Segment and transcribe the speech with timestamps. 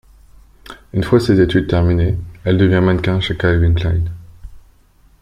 [0.93, 4.01] Une fois ses études terminées elle devient mannequin chez Calvin Klein.